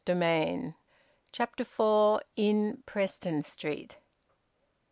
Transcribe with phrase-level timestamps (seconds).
[0.07, 0.75] VOLUME FOUR,
[1.31, 2.21] CHAPTER FOUR.
[2.35, 3.97] IN PRESTON STREET.